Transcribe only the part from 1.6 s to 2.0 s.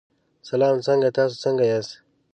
یاست.